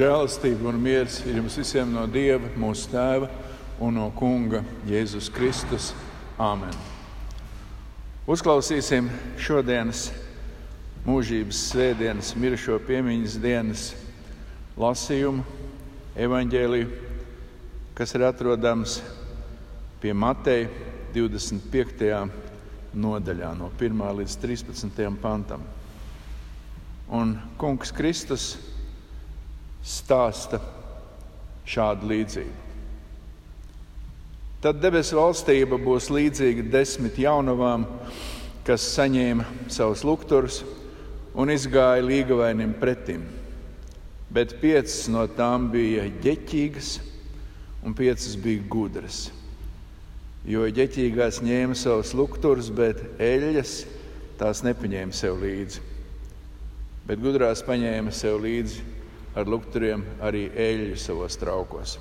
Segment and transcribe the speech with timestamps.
[0.00, 3.26] žēlastība un miers ir jums visiem no Dieva, mūsu Tēva
[3.84, 5.90] un no Kunga Jēzus Kristus.
[6.40, 6.72] Āmen!
[8.30, 9.10] Uzklausīsim
[9.40, 10.06] šodienas
[11.04, 13.84] mūžības svētdienas, mirušo piemiņas dienas
[14.80, 15.44] lasījumu,
[16.16, 16.88] evaņģēliju,
[17.98, 18.96] kas ir atrodams
[20.00, 20.70] pie Mateja
[21.12, 22.24] 25.
[22.96, 24.08] nodaļā, no 1.
[24.22, 25.04] līdz 13.
[25.20, 25.68] pantam.
[27.12, 28.54] Un Kungs Kristus
[29.84, 30.60] stāsta
[31.68, 32.56] šādu līdzību.
[34.60, 37.86] Tad debesu valstība būs līdzīga desmit jaunavām,
[38.66, 40.60] kas saņēma savus lukturus
[41.32, 43.22] un izgāja līgavainim pretim.
[44.30, 46.90] Bet piecas no tām bija ģeķīgas,
[47.86, 49.30] un piecas bija gudras.
[50.44, 53.74] Jo ģeķīgās ņēma savus lukturus, bet eļļas
[54.40, 55.82] tās nepaņēma sev līdzi.
[57.08, 58.84] Bet gudrās paņēma sev līdzi
[59.34, 61.98] ar lukturiem arī eļļu savos traukos.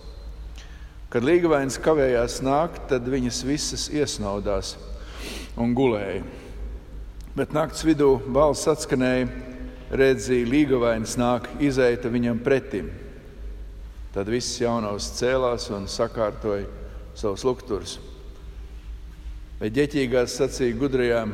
[1.09, 4.75] Kad līgavainis kavējās nākt, tad viņas visas iesnaudās
[5.57, 6.21] un gulēja.
[7.33, 9.29] Bet naktas vidū balss atskanēja,
[9.89, 12.91] redzēja, līgavainis nāk, izeita viņam pretim.
[14.13, 16.65] Tad viss jaunavs cēlās un sakārtoja
[17.17, 17.97] savus lukturus.
[19.59, 21.33] Bet ģeķīgās sacīja gudrajām: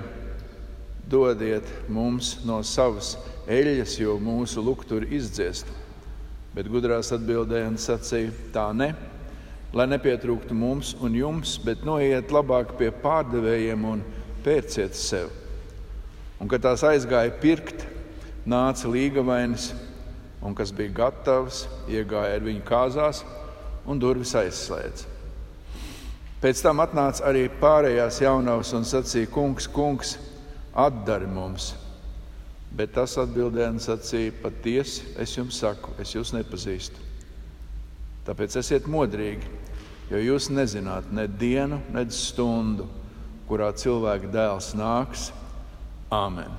[1.07, 3.15] dodiet mums no savas
[3.47, 5.67] eļļas, jo mūsu lukturi izdziest.
[6.55, 8.93] Bet gudrās atbildēja un sacīja: tā ne,
[9.75, 14.05] lai nepietrūktu mums un jums, bet noiet labāk pie pārdevējiem un
[14.45, 15.33] pērciet sev.
[16.39, 17.83] Un, kad tās aizgāja pirkt,
[18.47, 19.73] nāca līgavainis,
[20.45, 23.23] un kas bija gatavs, iegāja ar viņu kāzās
[23.83, 25.11] un durvis aizslēdza.
[26.39, 30.15] Pēc tam atnāca arī pārējās jaunavas un sacīja: Kungs, kungs,
[30.71, 31.73] atdari mums!
[32.75, 37.03] Bet tas atbildēja un sacīja: Patiesi, es jums saku, es jūs nepazīstu.
[38.25, 39.47] Tāpēc esiet modrīgi,
[40.09, 42.87] jo jūs nezināt ne dienu, ne stundu,
[43.47, 45.29] kurā cilvēka dēls nāks
[46.13, 46.51] Āmen!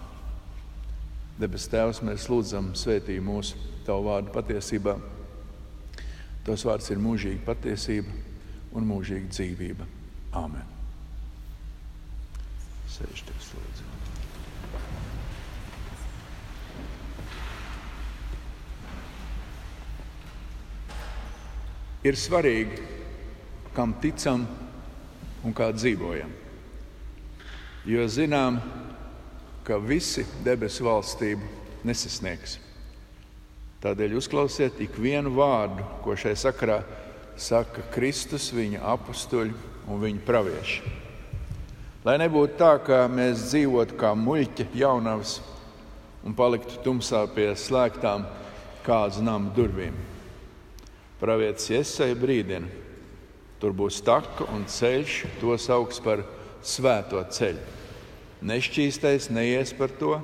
[1.38, 4.96] Debes Tēvs, mēs lūdzam, svētī mūsu Tavu vārdu patiesībā.
[6.46, 8.14] Tavs vārds ir mūžīga patiesība
[8.74, 9.86] un mūžīga dzīvība.
[10.42, 10.74] Āmen!
[12.96, 13.95] Sēžties, lūdzu!
[22.06, 22.84] Ir svarīgi,
[23.74, 24.44] kam ticam
[25.42, 26.30] un kā dzīvojam.
[27.86, 28.60] Jo zinām,
[29.66, 31.48] ka visi debesu valstību
[31.86, 32.60] nesasniegs.
[33.82, 36.80] Tādēļ uzklausiet ikvienu vārdu, ko šai sakarā
[37.36, 39.52] saka Kristus, viņa apstuļi
[39.90, 40.94] un viņa pravieši.
[42.06, 45.40] Lai nebūtu tā, ka mēs dzīvotu kā muļķi, jaunavas
[46.26, 48.28] un paliktu tumsā pie slēgtām
[48.86, 49.94] kāzu nama durvīm.
[51.16, 52.68] Pravietis Iesai brīdina,
[53.60, 56.24] tur būs taka un ceļš, to sauc par
[56.60, 57.62] svēto ceļu.
[58.44, 60.18] Nešķīstais neies par to,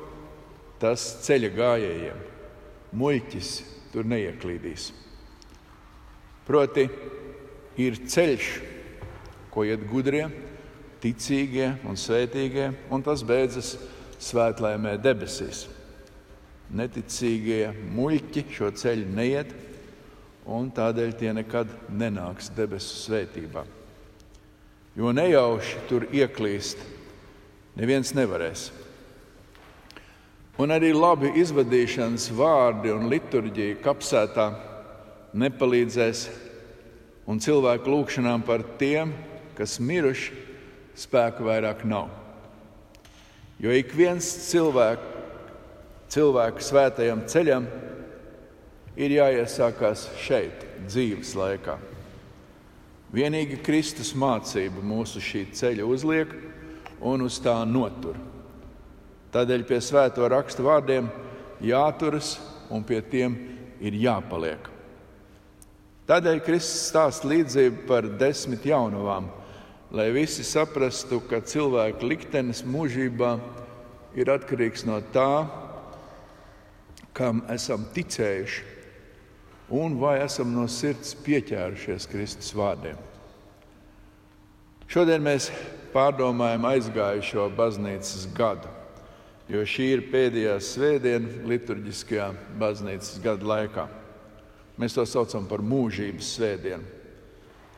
[0.82, 2.20] tas ceļa gājējiem.
[2.92, 3.52] Muļķis
[3.94, 4.90] tur neieklīdīs.
[6.44, 6.84] Proti,
[7.80, 8.52] ir ceļš,
[9.52, 10.26] ko iet gudrie,
[11.00, 13.78] ticīgie un svētīgie, un tas beidzas
[14.22, 15.66] svētlēmē debesīs.
[16.72, 19.56] Neticīgie muļķi šo ceļu neiet,
[20.46, 23.64] un tādēļ tie nekad nenāks debesu svētībā.
[24.98, 26.80] Jo nejauši tur ieklīst
[27.78, 28.70] neviens nevarēs.
[30.60, 34.50] Un arī labi izvadīšanas vārdi un liturģija kapsētā
[35.32, 36.26] nepalīdzēs,
[37.24, 39.14] un cilvēku lūgšanām par tiem,
[39.56, 40.36] kas miruši,
[40.98, 42.10] spēku vairāk nav.
[43.62, 45.08] Jo ik viens cilvēks,
[46.12, 47.64] cilvēku svētajam ceļam
[48.96, 51.78] ir jāiesākās šeit, dzīves laikā.
[53.12, 56.32] Vienīgi Kristus mācība mūsu šī ceļa uzliek
[57.04, 58.16] un uz tā notur.
[59.32, 61.08] Tādēļ pie svēto rakstu vārdiem
[61.64, 62.38] jāturas
[62.72, 63.36] un pie tiem
[63.80, 64.68] ir jāpaliek.
[66.08, 69.28] Tādēļ Kristus stāsta līdzību par desmit jaunavām,
[69.92, 73.36] lai visi saprastu, ka cilvēka liktenis mūžībā
[74.18, 75.46] ir atkarīgs no tā,
[77.16, 78.64] kam esam ticējuši,
[79.72, 82.98] un vai esam no sirds pieķērušies Kristus vārdiem.
[84.92, 85.48] Šodien mēs
[85.94, 88.68] pārdomājam aizgājušo baznīcas gadu,
[89.48, 92.28] jo šī ir pēdējā svētdiena liturģiskajā
[92.60, 93.86] baznīcas gada laikā.
[94.76, 96.84] Mēs to saucam par mūžības svētdienu,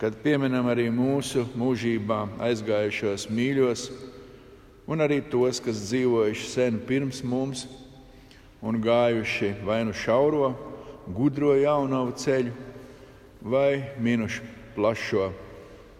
[0.03, 3.89] kad pieminam arī mūsu mūžībā aizgājušos mīļos,
[4.91, 7.69] un arī tos, kas dzīvojuši sen pirms mums
[8.65, 10.57] un gājuši vai nu šauro,
[11.13, 12.53] gudro jaunavu ceļu
[13.45, 15.31] vai minušu plašo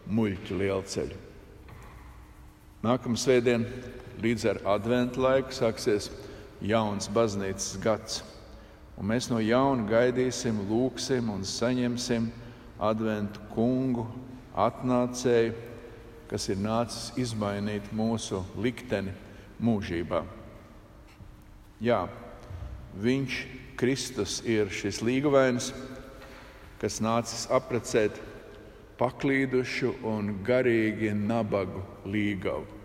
[0.09, 1.19] muļķu lielu ceļu.
[2.85, 3.69] Nākamā svētdiena,
[4.21, 6.11] līdz ar adventu laiku, sāksies
[6.65, 8.23] jauns baznīcas gads.
[9.01, 12.29] Un mēs no jauna gaidīsim, lūgsim un saņemsim
[12.79, 14.07] adventu kungu,
[14.55, 15.55] atnācēju,
[16.31, 19.13] kas ir nācis izmainīt mūsu likteni
[19.65, 20.23] mūžībā.
[21.85, 22.05] Jā,
[23.01, 23.41] viņš,
[23.79, 25.73] Kristus, ir šis līgavainis,
[26.81, 28.21] kas nācis apprecēt
[29.01, 32.83] paklīdušu un garīgi nabagu līgavu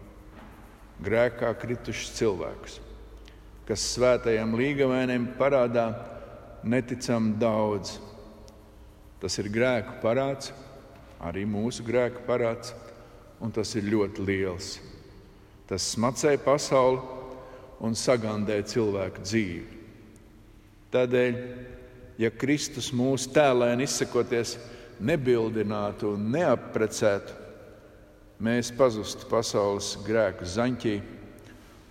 [0.99, 2.79] grēkā kritušus cilvēkus,
[3.67, 5.87] kas svētajam līgavainam parādā
[6.63, 7.97] neticam daudz.
[9.19, 10.51] Tas ir grēku parāds,
[11.23, 12.73] arī mūsu grēku parāds,
[13.39, 14.77] un tas ir ļoti liels.
[15.67, 16.99] Tas smacēja pasauli
[17.83, 19.78] un sagandēja cilvēku dzīvi.
[20.89, 21.35] Tādēļ,
[22.17, 24.55] ja Kristus mūsu tēlēni izsakoties,
[24.99, 27.35] nebildinātu un neaprecētu,
[28.43, 30.95] mēs pazustu pasaules grēku zaņķī,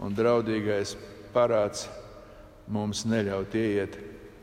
[0.03, 0.97] un draudīgais
[1.35, 1.87] parāds
[2.69, 3.99] mums neļaut ieiet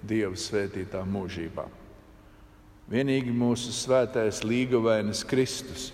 [0.06, 1.66] Dieva svētītā mūžībā.
[2.90, 5.90] Vienīgi mūsu svētais līgavainis Kristus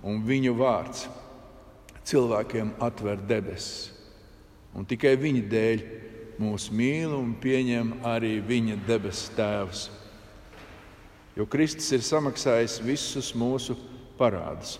[0.00, 1.04] un viņu vārds
[2.08, 3.90] cilvēkiem atver debesis,
[4.72, 5.84] un tikai viņa dēļ
[6.42, 9.86] mūs mīl un pieņem arī viņa debesu Tēvs.
[11.36, 13.76] Jo Kristus ir samaksājis visus mūsu
[14.16, 14.78] parādus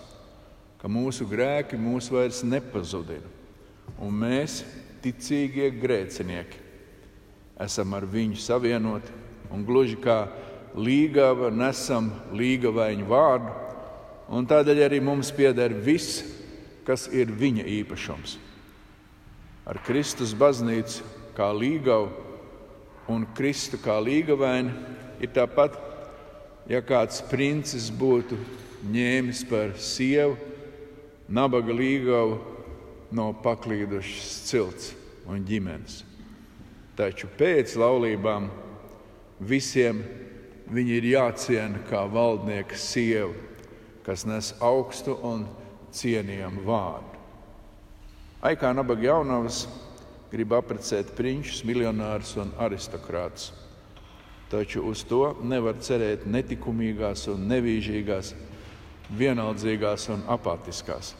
[0.87, 3.27] ka mūsu grēki mūs vairs nepazudina.
[3.99, 4.61] Un mēs,
[5.03, 6.61] ticīgie grēcinieki,
[7.63, 9.15] esam ar viņu savienoti
[9.51, 10.27] un gluži kā
[10.77, 13.55] līgava nesam līgavaiņu vārdu,
[14.31, 16.23] un tādēļ arī mums pieder viss,
[16.87, 18.37] kas ir viņa īpašums.
[19.67, 21.03] Ar Kristus baznīcu
[21.37, 22.11] kā līgavu
[23.13, 24.73] un Kristu kā līgavaini
[25.23, 25.77] ir tāpat,
[26.71, 28.39] ja kāds princis būtu
[28.91, 30.37] ņēmis par sievu
[31.29, 32.39] nabaga līgava
[33.15, 34.93] no paklīdušas cilts
[35.27, 36.03] un ģimenes.
[36.97, 38.49] Taču pēc laulībām
[39.45, 40.01] visiem
[40.73, 43.35] viņi ir jāciena kā valdnieka sieva,
[44.07, 45.45] kas nes augstu un
[45.95, 47.13] cienījamu vārdu.
[48.47, 49.65] Aikā nabaga jaunavas
[50.31, 53.53] grib apprecēt prinčus, miljonārus un aristokrātus.
[54.51, 58.33] Taču uz to nevar cerēt netikumīgās un nevīžīgās
[59.19, 61.15] vienaldzīgās un apātiskās.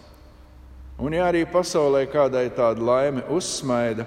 [0.97, 4.07] Un, ja arī pasaulē kādai tāda laime uzsmaida,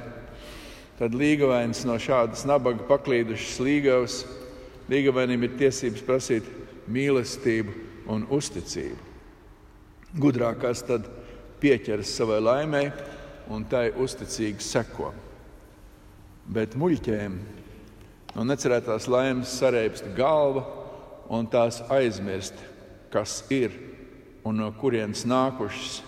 [0.97, 4.15] tad līgavains no šādas nabaga paklīdušas līgavas,
[4.89, 6.49] līgavainim ir tiesības prasīt
[6.89, 7.75] mīlestību
[8.09, 8.97] un uzticību.
[10.19, 11.05] Gudrākās tad
[11.61, 12.87] pieķeras savai laimei
[13.49, 15.11] un tai uzticīgi seko.
[16.49, 17.37] Bet muļķiem
[18.35, 20.65] no necerētās laimes sareipst galva
[21.29, 22.57] un tās aizmirst,
[23.13, 23.73] kas ir
[24.45, 25.99] un no kurienes nākušas,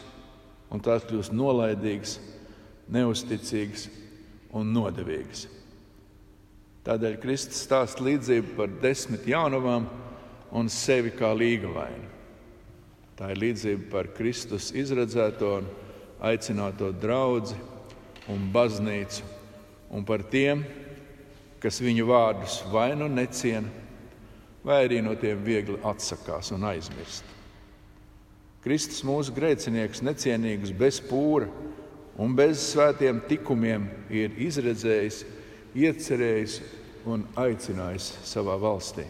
[0.71, 2.17] un tās kļūst nolaidīgas,
[2.91, 3.89] neusticīgas
[4.57, 5.47] un nodevīgas.
[6.85, 9.85] Tādēļ Kristus stāsta līdzību par desmit jaunavām
[10.57, 12.07] un sevi kā līgavainu.
[13.19, 15.67] Tā ir līdzība par Kristus izredzēto un
[16.21, 17.57] aicināto draugu
[18.29, 19.25] un baznīcu,
[19.91, 20.63] un par tiem,
[21.61, 23.69] kas viņu vārdus vai nu neciena,
[24.63, 27.25] vai arī no tiem viegli atsakās un aizmirst.
[28.61, 31.49] Kristus mūsu grēcinieks, necienīgs, bez pūra
[32.21, 35.23] un bez svētiem tikumiem ir izredzējis,
[35.73, 36.59] iecerējis
[37.09, 39.07] un aicinājis savā valstī.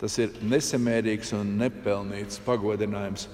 [0.00, 3.28] Tas ir nesamērīgs un nepelnīts pagodinājums,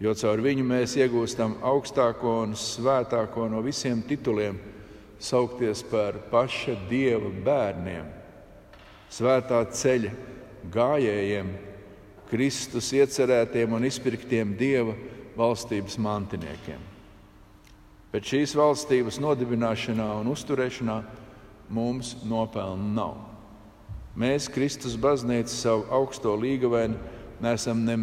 [0.00, 4.56] jo caur viņu mēs iegūstam augstāko un svētāko no visiem tituliem,
[5.20, 8.16] saukties par paša dieva bērniem
[9.10, 10.12] svētā ceļa
[10.72, 11.50] gājējiem,
[12.30, 14.94] Kristus iecerētiem un izpirktiem Dieva
[15.38, 16.78] valstības mantiniekiem.
[18.10, 21.00] Bet šīs valstības nodibināšanā un uzturēšanā
[21.74, 23.16] mums nopelna nav.
[24.18, 26.98] Mēs, Kristus baznīca, savu augsto līgavēnu
[27.42, 27.96] neesam ne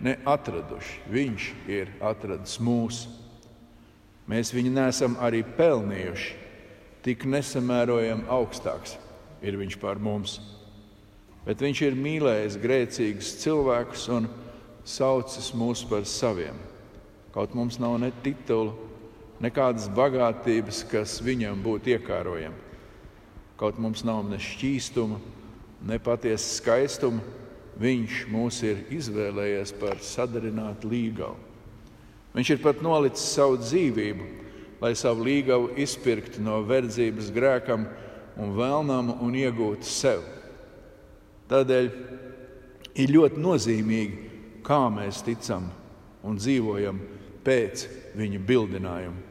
[0.00, 1.00] meklējuši, ne atraduši.
[1.10, 3.08] Viņš ir atradis mūsu.
[4.30, 6.34] Mēs viņu neesam arī pelnījuši,
[7.02, 8.96] tik nesamērojami augstāks
[9.42, 10.40] ir viņš par mums.
[11.44, 14.28] Bet viņš ir mīlējis grēcīgus cilvēkus un
[14.84, 16.54] saucis mūs par saviem.
[17.32, 18.74] Kaut mums nav ne titulu,
[19.40, 22.68] nekādas bagātības, kas viņam būtu iekārojama.
[23.56, 25.18] Kaut mums nav ne šķīstuma,
[25.88, 27.20] ne patiesa skaistuma,
[27.80, 31.38] viņš mūs ir izvēlējies par sadarinātu līgavu.
[32.34, 34.26] Viņš ir pat nolicis savu dzīvību,
[34.80, 37.86] lai savu līgavu izpirktu no verdzības grēkam
[38.40, 40.22] un vēlnam un iegūt sev.
[41.50, 41.88] Tādēļ
[43.00, 44.28] ir ļoti nozīmīgi,
[44.62, 45.66] kā mēs ticam
[46.26, 47.00] un dzīvojam
[47.44, 49.26] pēc viņa bildinājuma,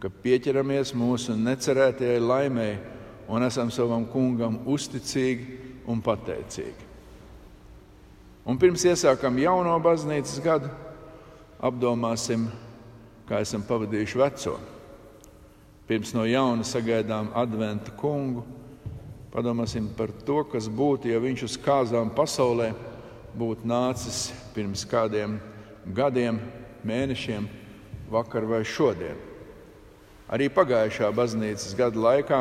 [0.00, 2.80] ka pieķeramies mūsu necerētajai laimēji
[3.32, 5.60] un esam savam kungam uzticīgi
[5.90, 6.91] un pateicīgi.
[8.42, 10.70] Un pirms iesākam jauno baznīcas gadu,
[11.62, 12.48] apdomāsim,
[13.28, 14.56] kā esam pavadījuši veco.
[15.86, 18.42] Pirms no jauna sagaidām adventu kungu,
[19.32, 22.72] padomāsim par to, kas būtu, ja viņš uz kāzām pasaulē
[23.38, 25.38] būtu nācis pirms kādiem
[25.94, 26.40] gadiem,
[26.82, 27.46] mēnešiem,
[28.10, 29.18] vakar vai šodien.
[30.32, 32.40] Arī pagājušā baznīcas gada laikā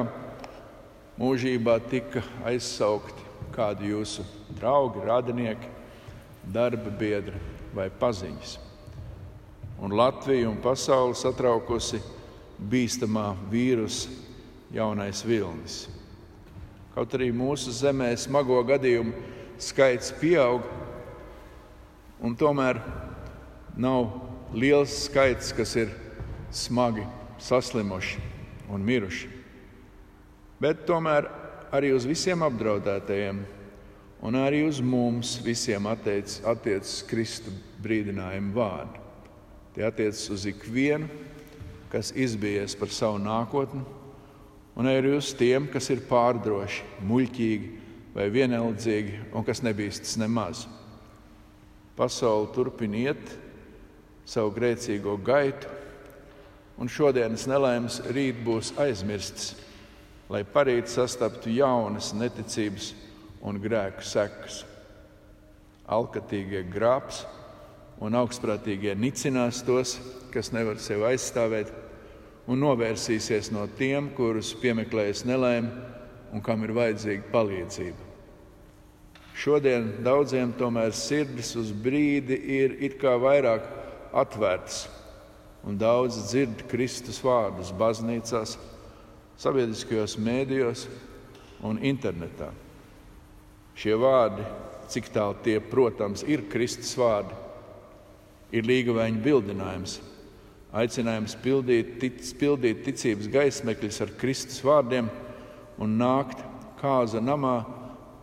[1.22, 4.26] mūžībā tika aizsaukti kādi jūsu
[4.58, 5.70] draugi, radinieki,
[6.44, 7.38] darba biedri
[7.76, 8.58] vai paziņas.
[9.82, 12.02] Un Latvija un pasaule satraukusi
[12.70, 14.12] bīstamā vīrusa
[14.74, 15.88] jaunais vilnis.
[16.94, 19.14] Kaut arī mūsu zemē smago gadījumu
[19.62, 20.66] skaits pieaug,
[22.22, 22.82] un tomēr
[23.80, 24.12] nav
[24.54, 25.94] liels skaits, kas ir
[26.52, 27.06] smagi
[27.42, 28.20] saslimuši
[28.72, 29.30] un miruši.
[30.62, 31.30] Bet tomēr
[31.74, 33.42] arī uz visiem apdraudētajiem
[34.22, 39.02] un arī uz mums visiem attiecas attiec Kristu brīdinājumu vārdu.
[39.74, 41.08] Tie attiecas uz ikvienu,
[41.92, 43.82] kas izbijies par savu nākotni,
[44.76, 47.72] un arī uz tiem, kas ir pārdroši, muļķīgi
[48.16, 50.66] vai vienaldzīgi un kas nebīstas nemaz.
[51.98, 53.36] Pasaule turpina iet
[54.28, 55.70] savu grēcīgo gaitu,
[56.80, 59.56] un šodienas nelaimes rīt būs aizmirstas,
[60.32, 62.94] lai parīt sastaptu jaunas neticības
[63.42, 64.62] un grēku sekas.
[65.92, 67.26] Alkatīgie grābs
[68.02, 69.98] un augstprātīgie nicinās tos,
[70.34, 71.72] kas nevar sevi aizstāvēt,
[72.50, 75.70] un novērsīsies no tiem, kurus piemeklējas nelaime
[76.32, 78.08] un kam ir vajadzīga palīdzība.
[79.42, 83.66] Šodien daudziem tomēr sirdis uz brīdi ir it kā vairāk
[84.22, 84.84] atvērts,
[85.68, 88.58] un daudz dzird Kristus vārdus baznīcās,
[89.42, 90.86] sabiedriskajos mēdījos
[91.66, 92.52] un internetā.
[93.78, 94.46] Šie vārdi,
[94.92, 97.36] cik tālu tie, protams, ir Kristus vārdi,
[98.52, 100.00] ir līgavēņa bildinājums,
[100.76, 105.08] aicinājums pildīt, tic, pildīt ticības gaismekļus ar Kristus vārdiem
[105.82, 106.44] un nākt
[106.82, 107.62] kāza namā,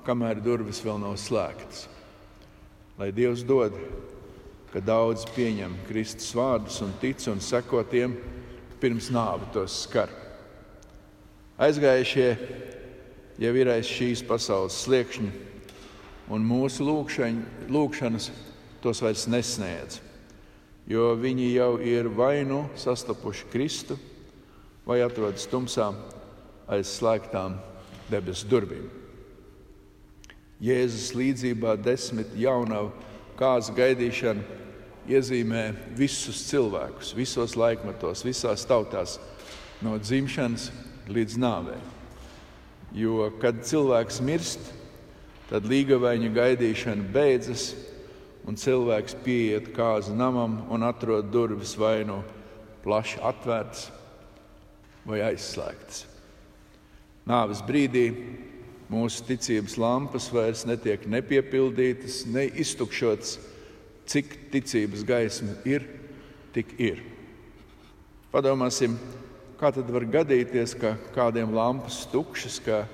[0.05, 1.87] kamēr durvis vēl nav slēgtas.
[2.99, 3.77] Lai Dievs dod
[4.73, 8.17] ka daudz pieņem Kristus vārdus un tic un seko tiem,
[8.81, 10.11] pirms nāve tos skar.
[11.59, 12.29] Aizgājušie
[13.39, 15.31] jau ir aiz šīs pasaules sliekšņa,
[16.35, 18.31] un mūsu lūgšanas
[18.83, 20.01] tos vairs nesniedz,
[20.91, 23.99] jo viņi jau ir vai nu sastapuši Kristu,
[24.87, 25.91] vai atrodas tumsā
[26.69, 27.59] aiz slēgtām
[28.11, 28.89] debesu durvīm.
[30.59, 32.91] Jēzus līdzībā desmit jaunavu
[33.39, 34.43] kāzu gaidīšana
[35.09, 39.17] iezīmē visus cilvēkus, visos laikmetos, visās tautās,
[39.85, 40.73] no dzimšanas
[41.09, 41.79] līdz nāvei.
[42.97, 44.71] Jo, kad cilvēks mirst,
[45.51, 47.73] tad līgavēņa gaidīšana beidzas,
[48.49, 52.23] un cilvēks pieiet kāzu namam un atrod durvis vai nu
[52.85, 53.89] plaši atvērtas
[55.09, 56.07] vai aizslēgtas.
[57.29, 58.07] Nāves brīdī
[58.89, 63.37] mūsu ticības lampas vairs netiek nepiepildītas, ne iztukšotas.
[64.09, 65.85] Cik ticības gaisma ir,
[66.57, 67.03] tik ir.
[68.33, 68.95] Padomāsim,
[69.59, 72.85] kā tad var gadīties, ka kādiem lampas tukšas, ka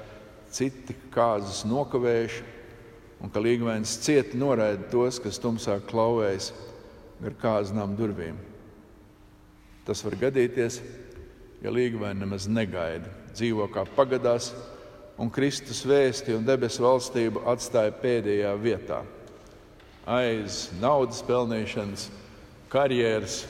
[0.55, 2.45] citi kāzas nokavējuši,
[3.25, 6.53] un ka līgvēns cieti noraida tos, kas tumsā klauvējas
[7.23, 8.37] gar kāznām durvīm.
[9.85, 10.81] Tas var gadīties,
[11.65, 14.53] ja līgvēni nemaz negaida, dzīvo kā pagadās,
[15.21, 19.03] un Kristus vēsti un debesu valstību atstāja pēdējā vietā.
[20.05, 22.09] Aiz naudas pelnīšanas,
[22.73, 23.43] karjeras,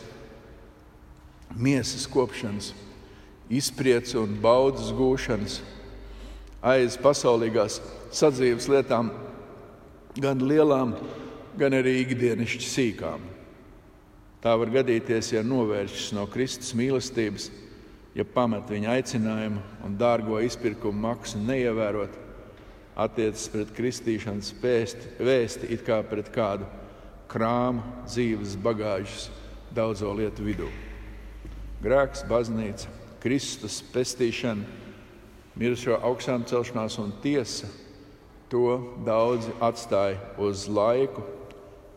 [1.55, 2.73] miesas kopšanas,
[3.51, 5.59] izpriecas un baudas gūšanas,
[6.65, 7.81] aiz pasaulīgās
[8.15, 9.11] sadzīves lietām,
[10.21, 10.95] gan lielām,
[11.59, 13.29] gan arī ikdienišķi sīkām.
[14.45, 17.51] Tā var gadīties, ja novēršas no Kristus mīlestības
[18.15, 22.15] ja pamet viņa aicinājumu un dārgo izpirkumu maksu neievērot,
[22.95, 26.69] attiecas pret kristīšanas pēsti, vēsti it kā pret kādu
[27.31, 29.29] krāmu dzīves bagāžas
[29.75, 30.69] daudzo lietu vidū.
[31.83, 32.89] Grēks, baznīca,
[33.25, 34.67] Kristus pestīšana,
[35.57, 37.71] mirušo augšām celšanās un tiesa
[38.53, 38.77] to
[39.07, 41.25] daudzi atstāja uz laiku,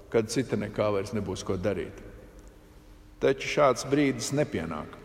[0.09, 1.99] kad cita nekā vairs nebūs ko darīt.
[3.19, 4.95] Taču šāds brīdis nepienāk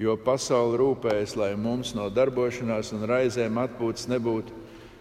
[0.00, 4.56] jo pasaule rūpējas, lai mums no darbošanās un raizēm atpūtas nebūtu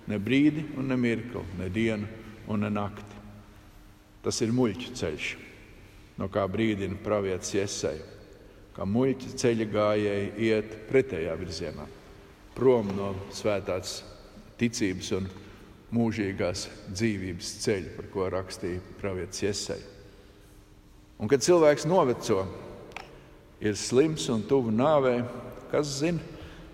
[0.10, 2.08] ne brīdi ne mirkli, ne dienu
[2.50, 3.20] un ne nakti.
[4.24, 5.28] Tas ir muļķu ceļš,
[6.20, 7.96] no kā brīdina pravietis Iesai,
[8.80, 11.84] kā muļķa ceļa gājēji iet pretējā virzienā,
[12.56, 13.98] prom no svētās
[14.56, 15.26] ticības un
[15.92, 19.80] mūžīgās dzīvības ceļa, par ko rakstīja pravietis Iesai.
[21.20, 22.46] Un kad cilvēks noveco,
[23.60, 25.26] ir slims un tuvu nāvei,
[25.74, 26.24] kas zina,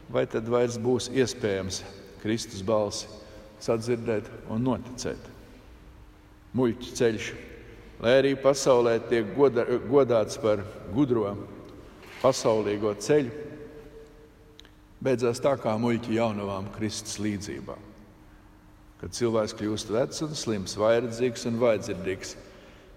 [0.05, 1.81] vai tad vairs būs iespējams
[2.21, 3.09] Kristus balsi
[3.65, 5.33] sadzirdēt un noticēt.
[6.53, 7.33] Muļķu ceļš,
[8.05, 10.61] lai arī pasaulē tiek goda, godāts par
[10.93, 11.33] gudro,
[12.21, 13.31] pasaulīgo ceļu,
[15.05, 17.75] beidzās tā kā muļķi jaunavām Kristus līdzībā.
[19.01, 22.35] Kad cilvēks kļūst vecs un slims, vairdzīgs un vaidzirdīgs,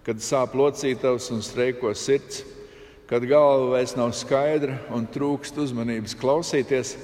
[0.06, 2.44] kad sāp locītavs un streiko sirds,
[3.08, 6.94] kad galva vairs nav skaidra un trūkst uzmanības klausīties,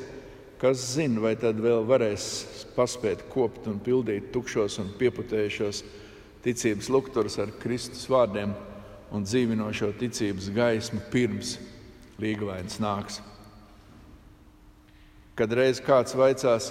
[0.60, 2.26] kas zina, vai tad vēl varēs
[2.76, 5.82] paspēt kopt un pildīt tukšos un pieputējušos
[6.44, 8.54] ticības lukturus ar Kristus vārdiem
[9.14, 11.56] un dzīvinošo ticības gaismu pirms
[12.22, 13.20] līgavains nāks.
[15.34, 16.70] Kad reiz kāds vaicās,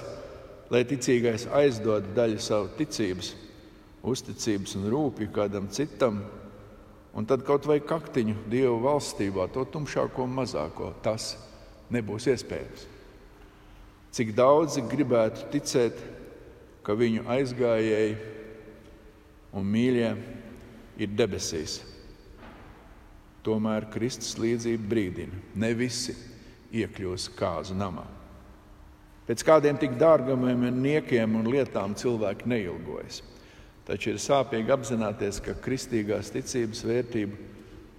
[0.71, 3.33] lai ticīgais aizdod daļu savu ticības,
[4.03, 6.21] uzticības un rūpju kādam citam,
[7.13, 11.35] Un tad kaut vai kaktiņu Dieva valstībā, to tumšāko un mazāko, tas
[11.93, 12.87] nebūs iespējams.
[14.13, 15.99] Cik daudzi gribētu ticēt,
[16.83, 18.15] ka viņu aizgājēji
[19.53, 20.09] un mīļie
[21.05, 21.81] ir debesīs.
[23.43, 26.15] Tomēr Kristus līdzība brīdina, ne visi
[26.73, 28.05] iekļūs kāzu namā.
[29.27, 30.41] Pēc kādiem tik dārgiem
[30.83, 33.21] niekiem un lietām cilvēki neilgojas.
[33.87, 37.39] Taču ir sāpīgi apzināties, ka kristīgās ticības vērtību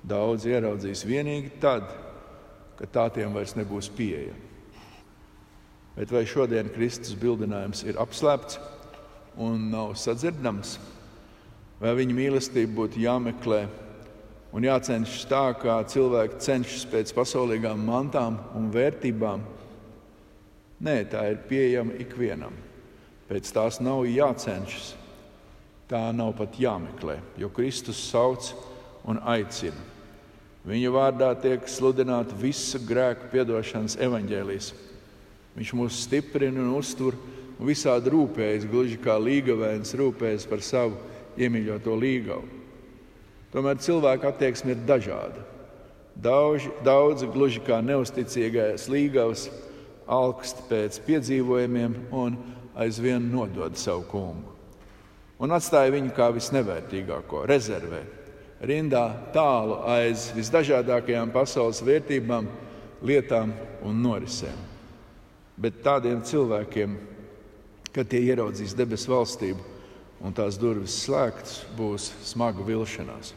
[0.08, 1.88] daudz ieraudzīs tikai tad,
[2.80, 4.40] kad tā tiem vairs nebūs pieejama.
[5.94, 8.58] Bet vai šodien Kristus bildinājums ir apslēpts
[9.38, 10.78] un nav sadzirdams,
[11.78, 13.60] vai viņa mīlestība būtu jāmeklē
[14.54, 19.42] un jācenšas tā, kā cilvēki cenšas pēc pasaulīgām mantām un vērtībām?
[20.84, 22.54] Nē, tā ir pieejama ikvienam.
[23.26, 24.92] Pēc tās nav jācenšas
[25.88, 28.52] tā nav pat jāmeklē, jo Kristus sauc
[29.08, 29.90] un aicina.
[30.64, 34.70] Viņa vārdā tiek sludināta visa grēka piedošanas evaņģēlijas.
[35.58, 37.18] Viņš mūs stiprina un uztur
[37.58, 40.96] un visādi rūpējas, gluži kā līgavēns rūpējas par savu
[41.36, 42.53] iemīļoto līgavu.
[43.54, 45.44] Tomēr cilvēka attieksme ir dažāda.
[46.14, 49.48] Daudzi, daudzi gluži kā neusticīgais līgavs,
[50.10, 52.36] augst pēc piedzīvojumiem un
[52.74, 54.54] aizvien nodod savu kungu
[55.44, 58.02] un atstāja viņu kā visnevērtīgāko rezervē,
[58.64, 62.48] rindā tālu aiz visdažādākajām pasaules vērtībām,
[63.04, 63.52] lietām
[63.84, 64.62] un norisēm.
[65.60, 66.96] Bet tādiem cilvēkiem,
[67.94, 69.72] kad tie ieraudzīs debesu valstību
[70.24, 73.34] un tās durvis slēgtas, būs smaga vilšanās.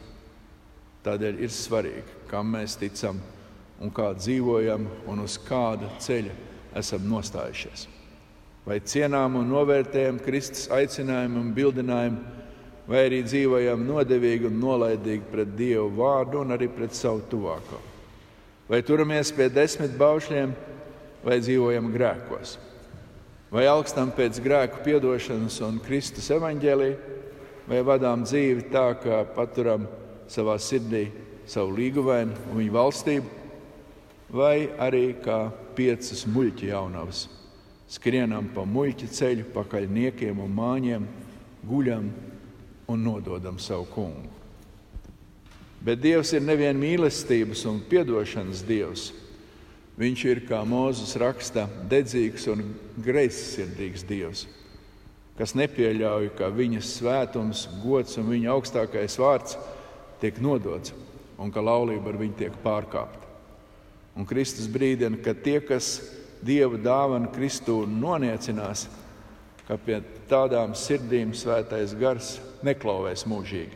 [1.08, 3.20] Tādēļ ir svarīgi, kam mēs ticam
[3.80, 6.34] un kā dzīvojam un uz kāda ceļa
[6.76, 7.88] esam nostājušies
[8.68, 12.18] vai cienām un novērtējam Kristus aicinājumu un bildinājumu,
[12.88, 17.80] vai arī dzīvojam nodevīgi un nolaidīgi pret Dievu vārdu un arī pret savu tuvāko.
[18.68, 20.52] Vai turamies pie desmit baušļiem,
[21.24, 22.58] vai dzīvojam grēkos,
[23.52, 26.90] vai augstam pēc grēku piedošanas un Kristus evaņģēlī,
[27.68, 29.88] vai vadām dzīvi tā, ka paturam
[30.28, 31.08] savā sirdī
[31.48, 33.34] savu līguvainu un viņu valstību,
[34.30, 37.26] vai arī kā piecas muļķa jaunavas
[37.88, 41.06] skrienam pa muļķa ceļu, pakaļ niekiem un māņiem,
[41.68, 42.10] guļam
[42.88, 44.28] un nododam savu kungu.
[45.84, 49.12] Bet Dievs ir nevien mīlestības un atdošanas Dievs.
[49.98, 52.62] Viņš ir, kā Mozus raksta, dedzīgs un
[53.02, 54.44] greizsirdīgs Dievs,
[55.38, 59.56] kas nepieļauj, ka viņa svētums, gods un viņa augstākais vārds
[60.20, 60.94] tiek nodots
[61.38, 63.26] un ka laulība ar viņu tiek pārkāpta.
[64.18, 65.98] Un Kristus brīdina, ka tie, kas
[66.42, 68.86] Dieva dāvana Kristū noniecinās,
[69.66, 70.00] ka pie
[70.30, 73.74] tādām sirdīm svētais gars neklauvēs mūžīgi,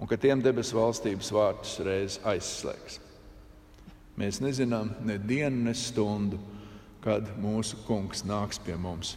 [0.00, 3.00] un ka tiem debesu valstības vārtus reiz aizslēgs.
[4.16, 6.40] Mēs nezinām ne dienu, ne stundu,
[7.04, 9.14] kad mūsu kungs nāks pie mums.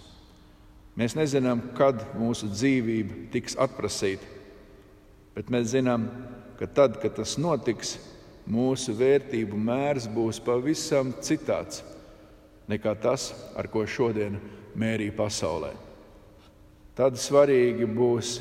[1.00, 4.39] Mēs nezinām, kad mūsu dzīvība tiks atprasīta,
[5.40, 6.10] bet mēs zinām,
[6.60, 7.94] ka tad, kad tas notiks,
[8.52, 11.80] mūsu vērtību mērs būs pavisam citāds
[12.68, 14.36] nekā tas, ar ko šodien
[14.76, 15.72] mērī pasaulē.
[16.98, 18.34] Tad svarīgi būs,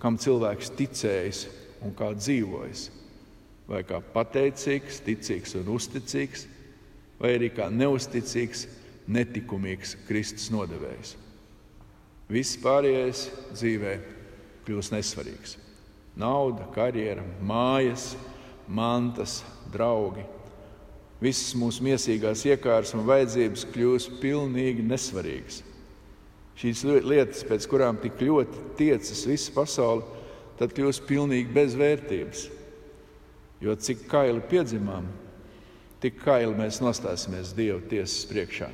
[0.00, 1.44] kam cilvēks ticējis
[1.84, 2.88] un kā dzīvojis.
[3.68, 6.46] Vai kā pateicīgs, ticīgs un uzticīgs,
[7.20, 8.64] vai arī kā neusticīgs,
[9.04, 11.14] netikumīgs Kristus nodevējs.
[12.32, 13.96] Viss pārējais dzīvē
[14.64, 15.58] kļūst nesvarīgs.
[16.18, 18.16] Nauda, karjera, mājas,
[18.66, 20.24] mantas, draugi.
[21.22, 25.62] Visas mūsu mīsīgās iekārtas un vajadzības kļūst pilnīgi nesvarīgas.
[26.58, 30.02] Šīs lietas, pēc kurām tik ļoti tiecas visa pasaule,
[30.58, 32.44] tad kļūst pilnīgi bezvērtības.
[33.62, 35.06] Jo cik kaili piedzimām,
[36.02, 38.70] tik kaili mēs nostāsimies Dieva tiesas priekšā.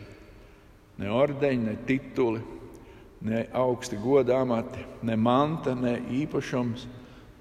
[1.00, 2.40] Ne ordeņi, ne tituli,
[3.24, 6.86] ne augsti goda amati, ne manta, ne īpašums,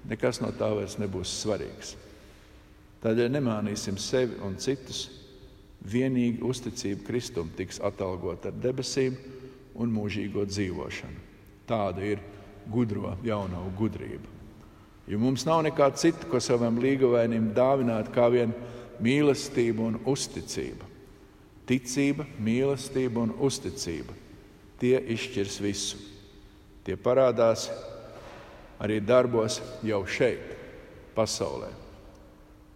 [0.08, 1.94] nekas no tā vairs nebūs svarīgs.
[3.04, 5.08] Tādēļ nemānīsim sevi un citus.
[5.84, 9.18] Vienīgi uzticība Kristum tiks atalgota ar debesīm
[9.76, 11.20] un mūžīgo dzīvošanu.
[11.68, 12.22] Tāda ir
[12.72, 14.30] gudro jauno gudrība.
[15.04, 18.54] Jo mums nav nekā cita, ko savam līgavainim dāvināt, kā vien
[19.04, 20.88] mīlestība un uzticība.
[21.68, 24.16] Ticība, mīlestība un uzticība.
[24.80, 26.00] Tie izšķirs visu.
[26.84, 27.68] Tie parādās
[28.82, 30.54] arī darbos jau šeit,
[31.14, 31.70] pasaulē.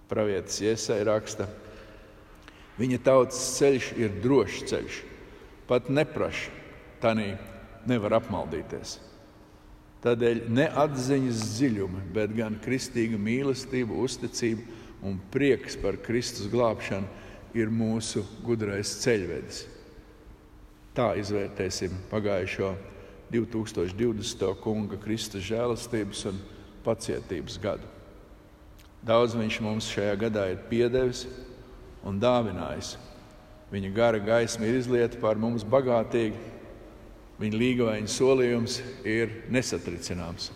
[0.09, 1.49] Pravietis Iesai raksta,
[2.79, 5.03] viņa tautas ceļš ir drošs ceļš,
[5.69, 6.55] pat nepraši,
[7.03, 7.33] tanī
[7.89, 8.99] nevar apmaldīties.
[10.05, 14.63] Tādēļ ne atziņas dziļumi, bet gan kristīga mīlestība, uzticība
[15.03, 17.09] un prieks par Kristus glābšanu
[17.59, 19.65] ir mūsu gudrais ceļvedis.
[20.95, 22.73] Tā izvērtēsim pagājušo
[23.33, 24.45] 2020.
[24.63, 26.39] kunga Kristus žēlastības un
[26.85, 27.89] pacietības gadu.
[29.05, 31.27] Daudz viņš mums šajā gadā ir piedevis
[32.07, 32.97] un dāvinājis.
[33.73, 36.39] Viņa gara gaisma ir izlieta pār mums bagātīgi,
[37.39, 40.51] viņa līgavaina solījums ir nesatricināms.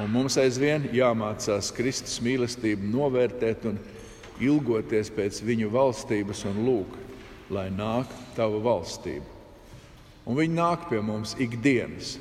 [0.00, 3.80] Un mums aizvien jāmācās Kristus mīlestību novērtēt un
[4.40, 7.06] ilgoties pēc viņu valstības un lūgt
[7.50, 9.35] lai nāk tava valstība.
[10.26, 12.16] Un viņi nāk pie mums ikdienas,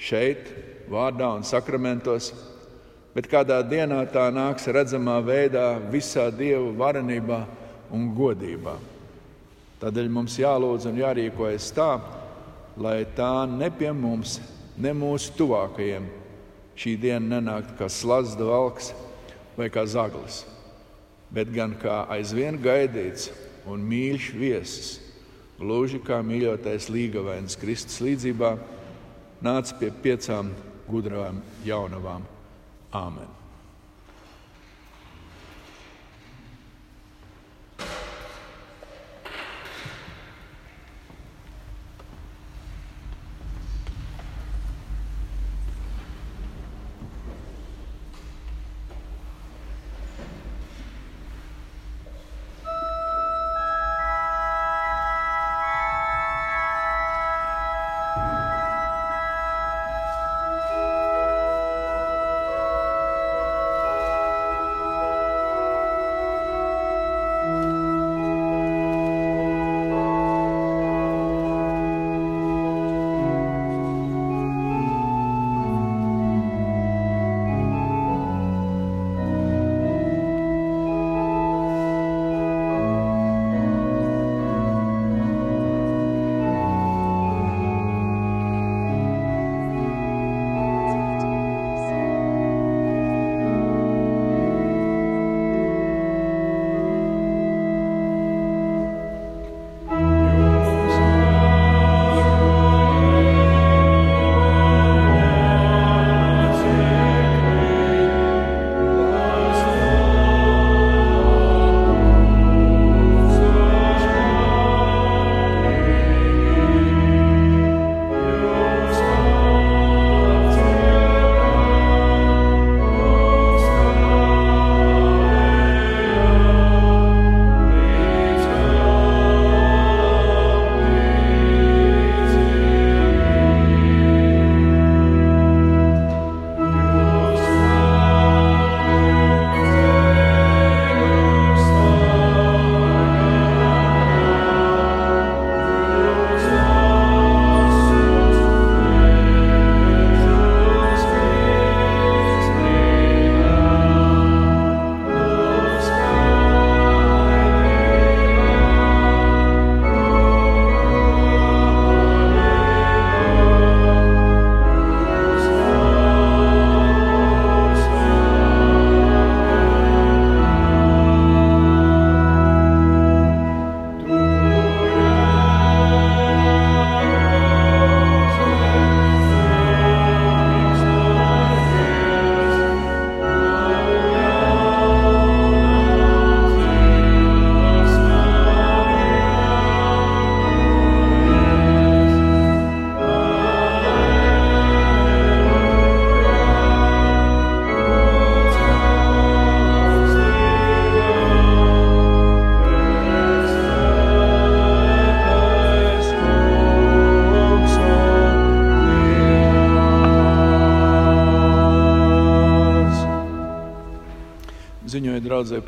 [0.00, 0.50] šeit,
[0.90, 2.32] vārdā un sakramentos,
[3.14, 7.44] bet kādā dienā tā nāks redzamā veidā, visā Dieva varenībā
[7.94, 8.74] un godībā.
[9.80, 11.92] Tādēļ mums jālūdz un jārīkojas tā,
[12.76, 14.38] lai tā ne pie mums,
[14.80, 16.08] ne mūsu tuvākajiem
[16.80, 18.92] šī diena nenāktu kā slazda valks
[19.56, 20.44] vai kā zaglis,
[21.32, 23.30] bet gan kā aizvien gaidīts
[23.68, 24.99] un mīļš viesis,
[25.60, 28.54] gluži kā mīļotais līgavēns Kristus līdzībā,
[29.44, 30.54] nāca pie piecām
[30.88, 32.24] gudrām jaunavām.
[32.96, 33.39] Āmen!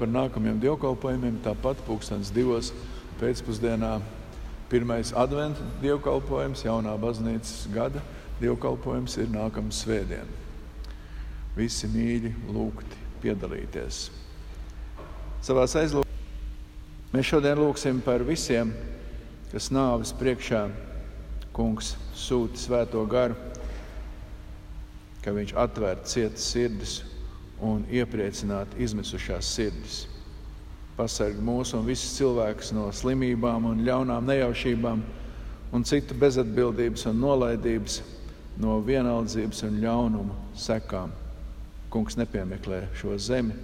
[0.02, 1.36] Par nākamajiem dievkalpojumiem.
[1.44, 2.72] Tāpat pūkstens divos
[3.20, 4.00] pēcpusdienā
[4.72, 8.02] pirmais adventa dievkalpojums, jaunā baznīcas gada
[8.40, 10.40] dievkalpojums ir nākamā svētdiena.
[11.54, 14.08] Visi mīļi lūgti piedalīties.
[15.44, 18.74] Savā aizlūgumā mēs šodien lūgsim par visiem,
[19.52, 20.64] kas nāves priekšā
[21.54, 23.38] kungs sūta svēto garu,
[25.22, 26.98] ka viņš atvērtu cietas sirdis
[27.62, 30.02] un iepriecinātu izmisušās sirdis.
[30.96, 35.02] Pasarg mūs un visus cilvēkus no slimībām un ļaunām nejaušībām
[35.72, 38.02] un citu bezatbildības un nolaidības,
[38.60, 41.14] no vienaldzības un ļaunuma sekām.
[41.92, 43.56] Kungs nepiemeklē šo zemi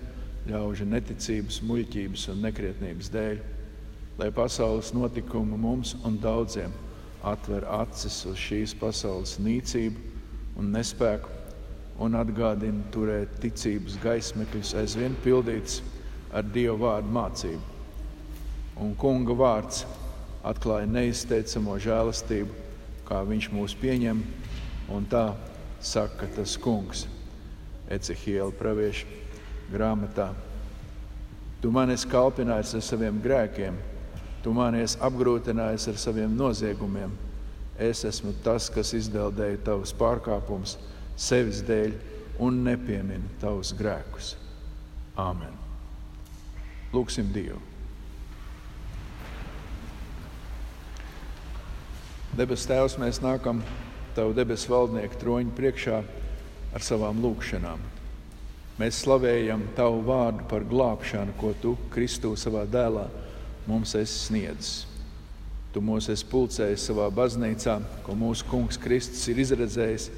[0.49, 3.41] ļaužu neticības, muļķības un nekrietnības dēļ,
[4.19, 6.73] lai pasaules notikumu mums un daudziem
[7.27, 10.07] atver acis uz šīs pasaules nīcību
[10.59, 11.38] un nespēku
[11.99, 15.81] un atgādina turēt ticības gaismekļus aizvien pildīts
[16.31, 17.77] ar Dieva vārdu mācību.
[18.79, 19.83] Un Kunga vārds
[20.47, 22.67] atklāja neizteicamo žēlastību,
[23.09, 24.21] kā Viņš mūs pieņem,
[24.95, 25.33] un tā
[25.83, 27.07] saka tas Kungs.
[27.91, 29.07] Ecehiela pravieša
[29.73, 30.29] grāmatā.
[31.59, 33.75] Tu man esi kalpinājis ar saviem grēkiem,
[34.45, 37.11] tu man esi apgrūtinājis ar saviem noziegumiem.
[37.79, 40.77] Es esmu tas, kas izdeldēja tavus pārkāpumus
[41.19, 41.97] sevis dēļ
[42.47, 44.37] un nepieminu tavus grēkus.
[45.19, 45.57] Āmen!
[46.95, 47.59] Lūksim Dievu!
[52.39, 53.65] Debes Tēvs, mēs nākam
[54.15, 55.99] Tavu debesu valdnieku troņu priekšā
[56.75, 57.83] ar savām lūgšanām.
[58.79, 63.09] Mēs slavējam Tavu vārdu par glābšanu, ko Tu, Kristu, savā dēlā
[63.67, 64.87] mums esi sniedzis.
[65.75, 67.77] Tu mūs esi pulcējis savā baznīcā,
[68.07, 70.09] ko mūsu Kungs Kristus ir izredzējis,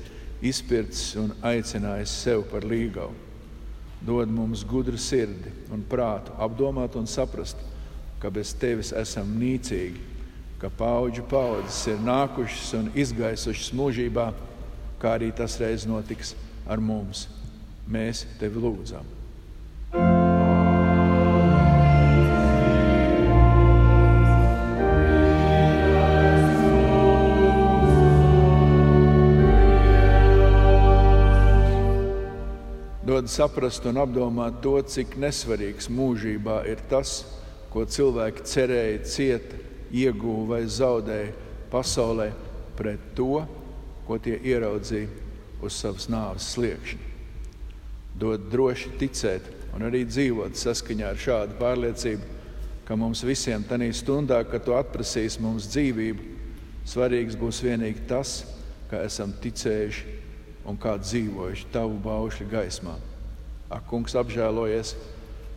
[0.42, 3.14] izpircis un aicinājis sev par līgavu.
[4.00, 7.60] Dod mums gudru sirdi un prātu, apdomāt un saprast,
[8.20, 10.00] ka bez Tevis esam nīcīgi,
[10.60, 14.30] ka paudžu paudzes ir nākušas un izgaisušas mūžībā,
[15.00, 16.34] kā arī tas reiz notiks
[16.68, 17.26] ar mums.
[17.90, 19.19] Mēs tevi lūdzam.
[33.20, 37.18] Dod saprast un apdomāt to, cik nesvarīgs mūžībā ir tas,
[37.68, 39.58] ko cilvēki cerēja, cieta,
[39.92, 41.34] ieguva vai zaudēja
[41.68, 42.30] pasaulē,
[42.78, 43.42] pret to,
[44.06, 45.10] ko tie ieraudzīja
[45.60, 47.10] uz savas nāves sliekšņa.
[48.24, 52.32] Dod droši ticēt un arī dzīvot saskaņā ar šādu pārliecību,
[52.88, 56.24] ka mums visiem tajā stundā, kad tu atprasīsi mums dzīvību,
[56.88, 58.38] svarīgs būs vienīgi tas,
[58.88, 60.18] ka esam ticējuši
[60.64, 62.96] un kā dzīvojuši tavu baušļu gaismā.
[63.70, 64.96] Ak, kungs, apžēlojies,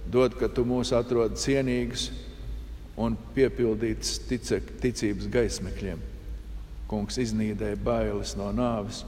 [0.06, 2.12] dod, ka tu mūs atrod cienīgus
[3.00, 6.02] un piepildītus ticības gaismekļiem.
[6.92, 9.02] Kungs iznīdēja bailes no nāves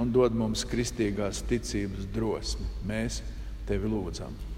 [0.00, 2.64] un dod mums kristīgās ticības drosmi.
[2.88, 3.20] Mēs
[3.68, 4.49] tevi lūdzam.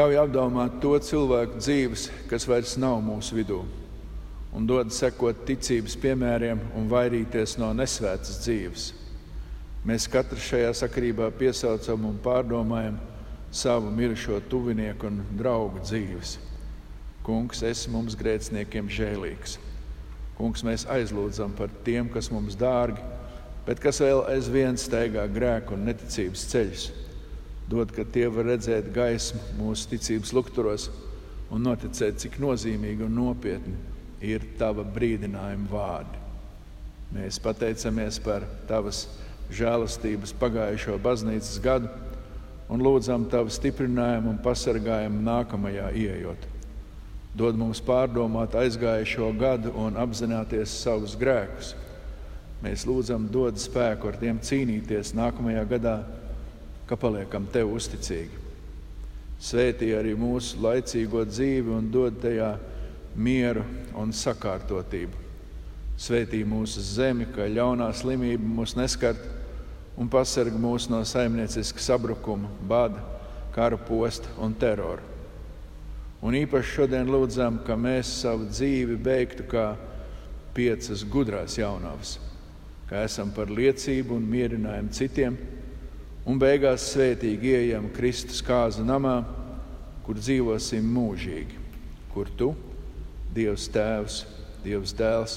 [0.00, 3.60] Ļauj apdomāt to cilvēku dzīves, kas vairs nav mūsu vidū,
[4.56, 8.88] un dod sekot ticības piemēriem un vairīties no nesvētas dzīves
[9.80, 12.98] Mēs katrs šajā sakarībā piesaucam un pārdomājam
[13.48, 16.34] savu mirušo tuvinieku un draugu dzīves.
[17.24, 19.56] Kungs, esi mums grēciniekiem žēlīgs.
[20.36, 23.00] Kungs, mēs aizlūdzam par tiem, kas mums dārgi,
[23.64, 26.84] bet kas vēl aizvien steigā grēku un neticības ceļus.
[27.70, 30.88] Dod, ka tie var redzēt gaismu mūsu ticības lukturos
[31.54, 33.76] un noticēt, cik nozīmīgi un nopietni
[34.26, 36.18] ir tava brīdinājuma vārdi.
[37.14, 39.04] Mēs pateicamies par tavas
[39.54, 41.90] žēlastības pagājušo baznīcas gadu
[42.70, 46.46] un lūdzam Tavu stiprinājumu un pasargājumu nākamajā ieejot.
[47.34, 51.74] Dod mums pārdomāt aizgājušo gadu un apzināties savus grēkus.
[52.62, 55.96] Mēs lūdzam, dod spēku ar tiem cīnīties nākamajā gadā,
[56.90, 58.40] ka paliekam Tev uzticīgi.
[59.40, 62.50] Svētī arī mūsu laicīgo dzīvi un dod tajā
[63.14, 63.62] mieru
[63.96, 65.28] un sakārtotību.
[66.00, 69.22] Svētī mūsu zemi, ka ļaunā slimība mūs neskart
[70.00, 73.00] un pasarg mūs no saimnieciska sabrukuma, bada,
[73.54, 75.04] kara posta un terora.
[76.20, 79.70] Un īpaši šodien lūdzam, ka mēs savu dzīvi beigtu kā
[80.56, 82.18] piecas gudrās jaunavas,
[82.90, 85.38] ka esam par liecību un mierinājumu citiem,
[86.26, 89.20] un beigās svētīgi ieejam Kristus kāzu namā,
[90.04, 91.58] kur dzīvosim mūžīgi.
[92.10, 92.54] kur tu,
[93.30, 94.24] Dievs Tēvs,
[94.64, 95.36] Dievs Dēls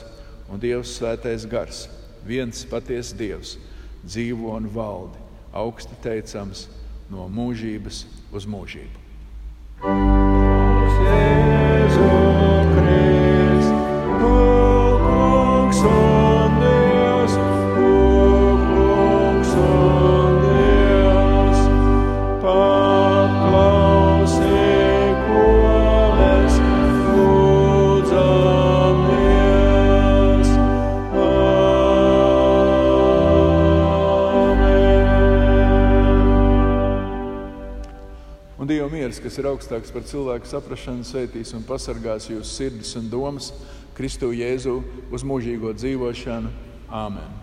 [0.50, 1.84] un Dievs Svētais Gars,
[2.26, 3.60] viens patiesa Dievs,
[4.02, 5.22] dzīvo un valdi,
[5.54, 6.66] augsti teicams,
[7.14, 9.06] no mūžības uz mūžību.
[9.86, 10.13] Un
[39.34, 43.48] kas ir augstāks par cilvēku saprāšanu, sveitīs un pasargās jūsu sirdis un domas
[43.98, 44.76] Kristu Jēzu
[45.10, 46.54] uz mūžīgo dzīvošanu.
[46.94, 47.43] Āmen!